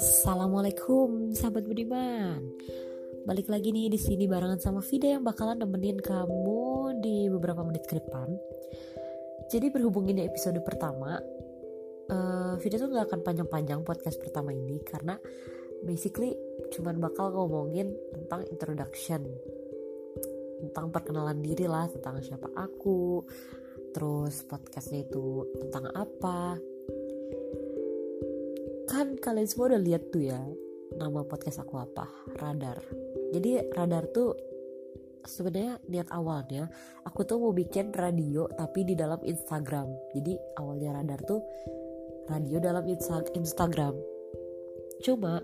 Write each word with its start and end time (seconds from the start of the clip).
Assalamualaikum 0.00 1.36
sahabat 1.36 1.68
budiman. 1.68 2.40
Balik 3.28 3.52
lagi 3.52 3.68
nih 3.68 3.92
di 3.92 4.00
sini 4.00 4.24
barengan 4.24 4.56
sama 4.56 4.80
Vida 4.80 5.12
yang 5.12 5.20
bakalan 5.20 5.60
nemenin 5.60 6.00
kamu 6.00 6.96
di 7.04 7.28
beberapa 7.28 7.60
menit 7.60 7.84
ke 7.84 8.00
depan. 8.00 8.32
Jadi 9.52 9.68
berhubung 9.68 10.08
ini 10.08 10.24
episode 10.24 10.56
pertama, 10.64 11.20
uh, 12.08 12.56
Vida 12.56 12.80
tuh 12.80 12.88
gak 12.96 13.12
akan 13.12 13.20
panjang-panjang 13.20 13.84
podcast 13.84 14.16
pertama 14.16 14.56
ini 14.56 14.80
karena 14.80 15.20
basically 15.84 16.32
cuman 16.72 16.96
bakal 16.96 17.28
ngomongin 17.36 17.92
tentang 18.16 18.48
introduction, 18.48 19.20
tentang 20.64 20.88
perkenalan 20.96 21.44
diri 21.44 21.68
lah, 21.68 21.92
tentang 21.92 22.24
siapa 22.24 22.48
aku, 22.56 23.20
terus 23.92 24.48
podcastnya 24.48 25.04
itu 25.04 25.44
tentang 25.60 25.92
apa, 25.92 26.56
kan 29.00 29.16
kalian 29.16 29.48
semua 29.48 29.72
udah 29.72 29.80
lihat 29.80 30.12
tuh 30.12 30.28
ya 30.28 30.36
nama 31.00 31.24
podcast 31.24 31.64
aku 31.64 31.80
apa? 31.80 32.04
Radar. 32.36 32.84
Jadi 33.32 33.72
radar 33.72 34.04
tuh 34.12 34.36
sebenarnya 35.24 35.80
niat 35.88 36.12
awalnya 36.12 36.68
aku 37.08 37.24
tuh 37.24 37.40
mau 37.40 37.56
bikin 37.56 37.96
radio 37.96 38.44
tapi 38.52 38.84
di 38.84 38.92
dalam 38.92 39.16
Instagram. 39.24 39.88
Jadi 40.12 40.36
awalnya 40.60 41.00
radar 41.00 41.16
tuh 41.24 41.40
radio 42.28 42.60
dalam 42.60 42.84
insta 42.92 43.24
Instagram. 43.32 43.96
Cuma 45.00 45.40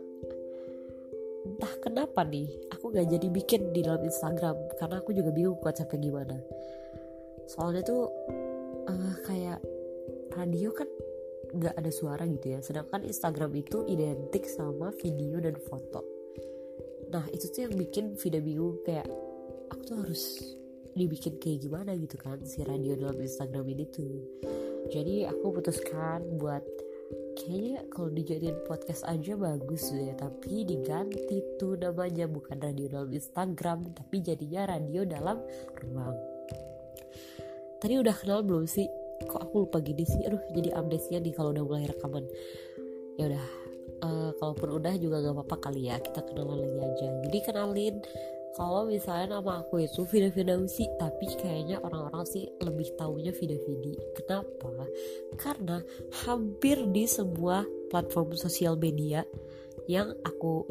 entah 1.49 1.75
kenapa 1.81 2.29
nih 2.29 2.53
aku 2.77 2.93
gak 2.93 3.09
jadi 3.09 3.27
bikin 3.33 3.73
di 3.73 3.81
dalam 3.89 4.05
Instagram. 4.05 4.77
Karena 4.77 5.01
aku 5.01 5.17
juga 5.17 5.33
bingung 5.33 5.57
konsepnya 5.65 5.97
gimana. 5.97 6.37
Soalnya 7.49 7.81
tuh 7.89 8.05
uh, 8.85 9.17
kayak 9.25 9.65
radio 10.37 10.69
kan 10.77 10.93
nggak 11.57 11.75
ada 11.77 11.91
suara 11.91 12.23
gitu 12.29 12.53
ya. 12.53 12.61
Sedangkan 12.61 13.03
Instagram 13.03 13.53
itu 13.57 13.83
identik 13.89 14.45
sama 14.47 14.93
video 15.01 15.41
dan 15.41 15.57
foto. 15.57 16.05
Nah 17.11 17.25
itu 17.33 17.49
tuh 17.51 17.71
yang 17.71 17.75
bikin 17.75 18.19
video 18.19 18.41
bingung 18.43 18.77
kayak 18.85 19.09
aku 19.73 19.83
tuh 19.87 19.97
harus 20.03 20.23
dibikin 20.97 21.37
kayak 21.37 21.61
gimana 21.61 21.93
gitu 21.97 22.17
kan 22.17 22.41
si 22.49 22.65
radio 22.65 22.97
dalam 22.97 23.17
Instagram 23.21 23.65
ini 23.69 23.85
tuh. 23.93 24.17
Jadi 24.91 25.27
aku 25.27 25.61
putuskan 25.61 26.41
buat 26.41 26.63
kayaknya 27.37 27.85
kalau 27.93 28.09
dijadiin 28.11 28.59
podcast 28.65 29.05
aja 29.07 29.37
bagus 29.37 29.93
ya 29.93 30.17
tapi 30.17 30.65
diganti 30.65 31.45
tuh 31.61 31.77
namanya. 31.79 32.27
Bukan 32.27 32.59
radio 32.61 32.91
dalam 32.91 33.11
Instagram 33.13 33.93
tapi 33.93 34.25
jadinya 34.25 34.77
radio 34.77 35.05
dalam 35.05 35.39
ruang. 35.85 36.17
Tadi 37.77 37.95
udah 38.01 38.17
kenal 38.17 38.41
belum 38.41 38.65
sih 38.65 39.06
kok 39.27 39.43
aku 39.43 39.67
lupa 39.67 39.83
gini 39.83 40.07
sih? 40.07 40.23
Aduh 40.25 40.41
jadi 40.55 40.75
amnesia 40.79 41.19
nih 41.21 41.35
kalau 41.35 41.53
udah 41.53 41.65
mulai 41.67 41.87
rekaman. 41.91 42.25
Ya 43.21 43.33
udah 43.33 43.47
uh, 44.05 44.31
kalaupun 44.39 44.69
udah 44.81 44.95
juga 45.01 45.25
gak 45.25 45.35
apa-apa 45.37 45.57
kali 45.71 45.89
ya 45.91 46.01
kita 46.01 46.23
kenalan 46.25 46.63
lagi 46.63 46.79
aja. 46.81 47.07
Jadi 47.29 47.39
kenalin 47.45 47.95
kalau 48.57 48.89
misalnya 48.89 49.37
nama 49.37 49.61
aku 49.61 49.85
itu 49.85 50.09
Vida 50.09 50.33
Fidausi 50.33 50.89
tapi 50.97 51.29
kayaknya 51.37 51.77
orang-orang 51.85 52.25
sih 52.25 52.49
lebih 52.65 52.89
taunya 52.97 53.33
Vida 53.37 53.57
Vidi 53.61 53.93
kenapa? 54.17 54.73
Karena 55.37 55.85
hampir 56.25 56.81
di 56.89 57.05
semua 57.05 57.69
platform 57.93 58.33
sosial 58.33 58.81
media 58.81 59.29
yang 59.93 60.17
aku 60.25 60.65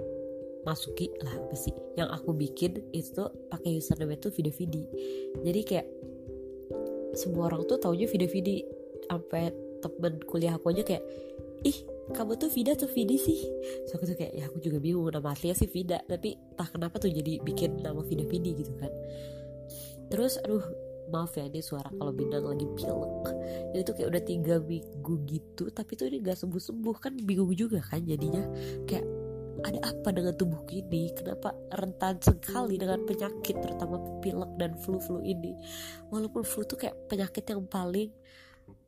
masuki 0.65 1.13
lah 1.21 1.29
apa 1.29 1.53
sih? 1.53 1.77
Yang 1.93 2.09
aku 2.09 2.33
bikin 2.33 2.89
itu 2.89 3.29
pakai 3.53 3.77
username 3.77 4.17
itu 4.17 4.33
Vida 4.33 4.49
Vidi 4.49 4.83
jadi 5.43 5.61
kayak 5.61 5.87
semua 7.15 7.49
orang 7.49 7.63
tuh 7.65 7.79
taunya 7.79 8.05
Vida 8.05 8.27
Vidi 8.27 8.61
sampai 9.07 9.51
temen 9.81 10.19
kuliah 10.27 10.55
aku 10.57 10.71
aja 10.75 10.83
kayak 10.83 11.03
ih 11.65 11.77
kamu 12.13 12.37
tuh 12.37 12.49
Vida 12.53 12.77
tuh 12.77 12.85
Vidi 12.91 13.17
sih? 13.17 13.39
So 13.89 13.97
aku 13.97 14.05
tuh 14.05 14.17
kayak 14.17 14.33
ya 14.37 14.45
aku 14.45 14.61
juga 14.61 14.77
bingung 14.77 15.09
nama 15.09 15.33
aslinya 15.33 15.57
sih 15.57 15.65
Vida. 15.65 15.97
Tapi 16.05 16.37
tak 16.53 16.77
kenapa 16.77 17.01
tuh 17.01 17.09
jadi 17.09 17.41
bikin 17.41 17.81
nama 17.81 18.05
Vida 18.05 18.29
Vidi 18.29 18.53
gitu 18.61 18.77
kan. 18.77 18.93
Terus 20.13 20.37
aduh 20.45 20.61
maaf 21.09 21.37
ya 21.37 21.45
ini 21.45 21.61
suara 21.61 21.89
kalau 21.89 22.13
bintang 22.13 22.45
lagi 22.45 22.65
pilek. 22.77 23.25
Jadi 23.73 23.81
tuh 23.81 23.93
kayak 23.97 24.09
udah 24.13 24.23
tiga 24.25 24.55
minggu 24.61 25.13
gitu 25.25 25.63
tapi 25.73 25.97
tuh 25.97 26.09
ini 26.09 26.21
gak 26.21 26.37
sembuh 26.37 26.61
sembuh 26.61 26.95
kan 27.01 27.13
bingung 27.25 27.53
juga 27.57 27.81
kan 27.81 28.05
jadinya. 28.05 28.45
Kayak 28.85 29.05
ada 29.63 29.79
apa 29.87 30.09
dengan 30.11 30.35
tubuh 30.35 30.65
ini? 30.67 31.13
Kenapa 31.15 31.55
rentan 31.71 32.19
sekali 32.19 32.75
dengan 32.75 32.99
penyakit 33.07 33.55
terutama 33.61 34.01
pilek 34.19 34.51
dan 34.59 34.75
flu-flu 34.75 35.23
ini? 35.23 35.55
Walaupun 36.11 36.43
flu 36.43 36.67
tuh 36.67 36.75
kayak 36.75 36.95
penyakit 37.07 37.47
yang 37.47 37.63
paling 37.69 38.11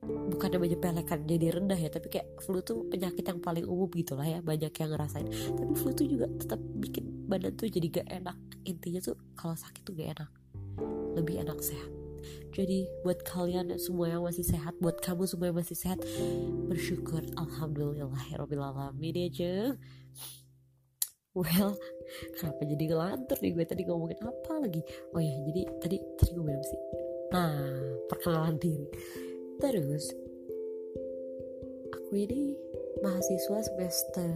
bukannya 0.07 0.57
menyepelekan 0.61 1.25
jadi 1.25 1.57
rendah 1.57 1.77
ya 1.77 1.89
tapi 1.89 2.09
kayak 2.09 2.37
flu 2.41 2.61
tuh 2.61 2.85
penyakit 2.89 3.25
yang 3.25 3.41
paling 3.41 3.65
umum 3.65 3.89
gitu 3.93 4.13
lah 4.17 4.25
ya 4.25 4.39
banyak 4.43 4.73
yang 4.73 4.89
ngerasain. 4.91 5.27
Tapi 5.29 5.73
flu 5.77 5.89
tuh 5.95 6.07
juga 6.09 6.27
tetap 6.35 6.59
bikin 6.59 7.27
badan 7.29 7.53
tuh 7.55 7.69
jadi 7.71 7.87
gak 8.01 8.07
enak. 8.11 8.37
Intinya 8.67 8.99
tuh 8.99 9.15
kalau 9.37 9.55
sakit 9.55 9.81
tuh 9.87 9.93
gak 9.95 10.19
enak. 10.19 10.29
Lebih 11.15 11.47
enak 11.47 11.59
sehat. 11.63 11.91
Jadi 12.51 12.89
buat 13.05 13.21
kalian 13.21 13.77
semua 13.77 14.09
yang 14.09 14.25
masih 14.25 14.43
sehat 14.43 14.73
buat 14.81 14.97
kamu 14.99 15.29
semua 15.29 15.53
yang 15.53 15.57
masih 15.61 15.77
sehat 15.77 16.01
bersyukur. 16.67 17.21
Alhamdulillah 17.37 18.09
alamin 18.73 19.29
ya 19.29 19.77
well 21.37 21.77
kenapa 22.35 22.61
jadi 22.65 22.83
ngelantur 22.89 23.37
nih 23.39 23.51
gue? 23.53 23.65
Tadi 23.69 23.81
ngomongin 23.85 24.19
apa 24.25 24.53
lagi? 24.57 24.81
Oh 25.13 25.21
ya 25.21 25.33
jadi 25.45 25.61
tadi 25.77 25.97
tadi 26.17 26.29
gue 26.33 26.43
bilang 26.43 26.65
sih? 26.65 26.79
Nah 27.33 27.53
perkenalan 28.09 28.57
diri. 28.57 28.87
Terus 29.61 30.05
aku 31.93 32.11
ini 32.17 32.57
mahasiswa 33.01 33.59
semester 33.61 34.31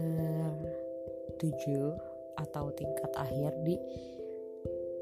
7 1.38 2.42
atau 2.42 2.70
tingkat 2.74 3.10
akhir 3.18 3.52
di 3.66 3.74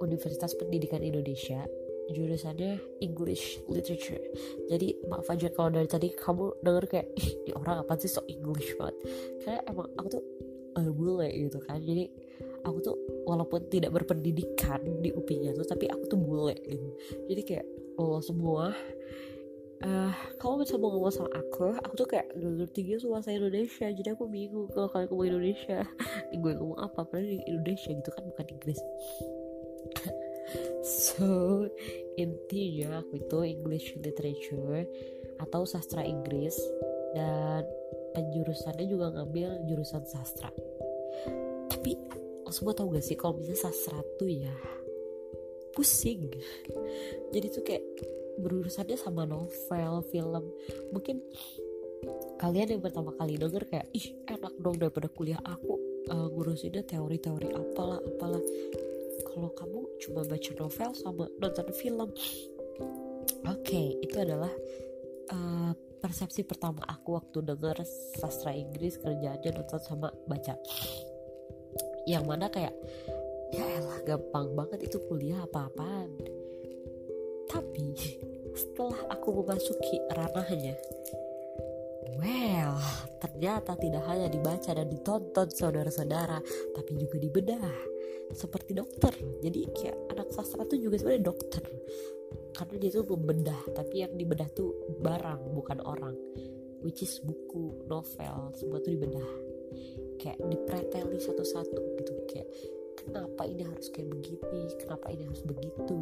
Universitas 0.01 0.57
Pendidikan 0.57 1.05
Indonesia. 1.05 1.65
Jurusannya 2.11 2.83
English 3.07 3.63
Literature. 3.71 4.19
Jadi 4.67 4.99
maaf 5.07 5.31
aja 5.31 5.47
kalau 5.55 5.71
dari 5.71 5.87
tadi 5.87 6.11
kamu 6.11 6.59
denger 6.59 6.85
kayak 6.91 7.07
ini 7.15 7.55
orang 7.55 7.87
apa 7.87 7.95
sih? 8.03 8.11
Sok 8.11 8.27
English 8.27 8.75
banget. 8.75 8.99
Karena 9.47 9.63
emang 9.71 9.87
aku 9.95 10.19
tuh 10.19 10.25
uh, 10.77 10.91
bule 10.93 11.29
gitu 11.33 11.59
kan. 11.65 11.81
Jadi 11.83 12.11
aku 12.65 12.79
tuh 12.85 12.97
walaupun 13.25 13.67
tidak 13.73 13.97
berpendidikan 13.97 14.81
di 15.01 15.11
UPI-nya 15.13 15.57
tuh 15.57 15.67
tapi 15.67 15.89
aku 15.89 16.05
tuh 16.11 16.19
bule 16.21 16.57
gitu. 16.67 16.89
Jadi 17.31 17.43
kayak 17.47 17.67
lo 18.01 18.21
semua 18.25 18.73
uh, 19.85 20.13
kalau 20.41 20.61
bisa 20.61 20.77
mau 20.77 20.93
ngomong 20.93 21.13
sama 21.13 21.31
aku. 21.33 21.77
Aku 21.85 21.93
tuh 21.97 22.09
kayak 22.09 22.33
gak 22.37 22.53
ngerti 22.65 22.81
gitu 22.97 23.13
bahasa 23.13 23.33
Indonesia. 23.33 23.87
Jadi 23.89 24.09
aku 24.13 24.25
bingung 24.29 24.69
kalau 24.73 24.89
kalian 24.93 25.09
ngomong 25.11 25.29
Indonesia. 25.29 25.79
Gue 26.37 26.53
ngomong 26.57 26.81
apa? 26.81 27.05
Padahal 27.05 27.27
di 27.27 27.39
Indonesia 27.49 27.91
gitu 27.93 28.11
kan 28.13 28.23
bukan 28.29 28.47
Inggris. 28.49 28.81
So 30.83 31.63
intinya 32.19 32.99
aku 32.99 33.23
itu 33.23 33.39
English 33.47 33.95
literature 34.03 34.83
atau 35.39 35.63
sastra 35.63 36.03
Inggris. 36.03 36.59
Dan 37.15 37.63
penjurusannya 38.13 38.87
juga 38.87 39.13
ngambil 39.15 39.67
jurusan 39.71 40.03
sastra. 40.07 40.51
Tapi 41.71 41.97
lo 42.45 42.51
semua 42.51 42.75
tau 42.75 42.91
gak 42.91 43.05
sih 43.05 43.15
kalau 43.15 43.39
misalnya 43.39 43.71
sastra 43.71 43.99
tuh 44.19 44.31
ya 44.31 44.55
pusing. 45.75 46.29
Jadi 47.31 47.47
tuh 47.51 47.63
kayak 47.63 47.85
berurusannya 48.41 48.97
sama 48.99 49.29
novel 49.29 49.95
film. 50.11 50.45
Mungkin 50.91 51.23
kalian 52.41 52.79
yang 52.79 52.83
pertama 52.83 53.13
kali 53.15 53.37
denger 53.37 53.69
kayak 53.69 53.87
ih 53.93 54.17
enak 54.25 54.55
dong 54.59 54.81
daripada 54.81 55.13
kuliah 55.13 55.41
aku 55.45 55.77
uh, 56.09 56.29
ngurusinnya 56.33 56.83
teori-teori 56.89 57.53
apalah 57.53 58.01
apalah. 58.01 58.43
Kalau 59.31 59.51
kamu 59.55 59.81
cuma 60.03 60.21
baca 60.27 60.51
novel 60.59 60.91
sama 60.97 61.25
nonton 61.39 61.69
film. 61.77 62.11
Oke 63.47 63.63
okay, 63.63 63.87
itu 64.03 64.17
adalah 64.21 64.51
uh, 65.33 65.73
persepsi 66.11 66.43
pertama 66.43 66.83
aku 66.91 67.15
waktu 67.23 67.39
denger 67.47 67.87
sastra 68.19 68.51
Inggris 68.51 68.99
kerjaannya 68.99 69.55
nonton 69.55 69.79
sama 69.79 70.11
baca. 70.27 70.59
Yang 72.03 72.25
mana 72.27 72.51
kayak 72.51 72.75
ya 73.55 73.63
elah 73.79 74.03
gampang 74.03 74.51
banget 74.59 74.91
itu 74.91 74.99
kuliah 75.07 75.47
apa-apaan. 75.47 76.11
Tapi 77.47 77.95
setelah 78.59 78.99
aku 79.15 79.39
memasuki 79.39 80.03
ranahnya 80.11 80.75
well 82.19 82.75
ternyata 83.23 83.79
tidak 83.79 84.03
hanya 84.11 84.27
dibaca 84.27 84.75
dan 84.75 84.91
ditonton 84.91 85.47
saudara-saudara 85.47 86.43
tapi 86.75 86.99
juga 86.99 87.17
dibedah 87.23 87.63
seperti 88.33 88.77
dokter. 88.77 89.13
Jadi 89.43 89.61
kayak 89.75 89.99
anak 90.15 90.29
sastra 90.31 90.63
tuh 90.67 90.79
juga 90.79 90.97
sebenarnya 90.99 91.25
dokter. 91.27 91.65
Karena 92.55 92.75
dia 92.77 92.91
tuh 92.93 93.07
membedah 93.07 93.61
tapi 93.73 94.05
yang 94.05 94.13
dibedah 94.15 94.49
tuh 94.53 94.71
barang 95.01 95.41
bukan 95.55 95.79
orang. 95.83 96.17
Which 96.81 97.05
is 97.05 97.21
buku 97.21 97.85
novel 97.91 98.57
semua 98.57 98.81
tuh 98.81 98.93
dibedah. 98.97 99.31
Kayak 100.21 100.39
dipreteli 100.49 101.19
satu-satu 101.21 101.81
gitu. 102.01 102.13
Kayak 102.31 102.49
kenapa 102.97 103.43
ini 103.49 103.63
harus 103.65 103.89
kayak 103.93 104.09
begini? 104.09 104.63
Kenapa 104.81 105.07
ini 105.13 105.23
harus 105.29 105.43
begitu? 105.45 105.99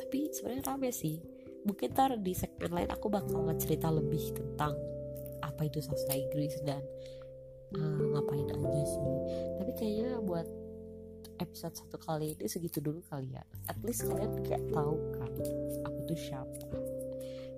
Tapi 0.00 0.18
sebenarnya 0.32 0.64
rame 0.68 0.90
sih. 0.92 1.16
Mungkin 1.62 1.94
ntar 1.94 2.18
di 2.18 2.34
segmen 2.34 2.74
lain 2.74 2.90
aku 2.90 3.06
bakal 3.06 3.46
cerita 3.54 3.86
lebih 3.86 4.34
tentang 4.34 4.74
apa 5.42 5.66
itu 5.66 5.78
sastra 5.78 6.18
Inggris 6.18 6.58
dan 6.66 6.82
uh, 7.76 8.04
ngapain 8.16 8.48
aja 8.48 8.82
sih. 8.86 9.06
Tapi 9.60 9.70
kayaknya 9.76 10.20
buat 10.24 10.46
episode 11.40 11.74
satu 11.74 11.98
kali 11.98 12.38
ini 12.38 12.46
segitu 12.46 12.78
dulu 12.78 13.02
kali 13.10 13.34
ya. 13.34 13.42
At 13.66 13.78
least 13.82 14.06
kalian 14.06 14.42
kayak 14.46 14.62
tahu 14.70 14.94
kan 15.18 15.30
aku 15.86 15.98
tuh 16.06 16.18
siapa. 16.18 16.66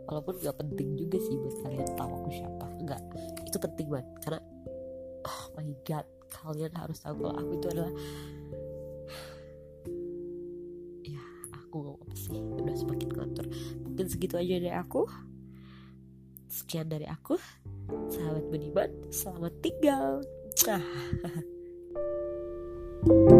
Walaupun 0.04 0.36
gak 0.44 0.56
penting 0.60 1.00
juga 1.00 1.16
sih 1.20 1.34
buat 1.40 1.56
kalian 1.64 1.88
tahu 1.96 2.10
aku 2.24 2.30
siapa. 2.32 2.66
Enggak 2.80 3.00
itu 3.44 3.56
penting 3.56 3.86
banget. 3.92 4.08
Karena 4.24 4.40
oh 5.24 5.42
my 5.56 5.70
god 5.84 6.06
kalian 6.28 6.72
harus 6.76 6.98
tahu 7.00 7.24
kalau 7.24 7.36
aku 7.38 7.52
itu 7.56 7.66
adalah 7.72 7.92
ya 11.14 11.24
aku 11.52 11.74
ngomong 11.80 12.00
apa 12.04 12.14
sih? 12.16 12.40
Udah 12.40 12.74
semakin 12.76 13.08
kotor. 13.12 13.46
Mungkin 13.84 14.06
segitu 14.08 14.34
aja 14.36 14.54
dari 14.60 14.74
aku 14.74 15.08
sekian 16.54 16.86
dari 16.86 17.10
aku 17.10 17.34
sahabat 18.14 18.46
beriman 18.46 18.90
selamat 19.10 19.54
tinggal 19.58 20.22
ah. 20.70 20.78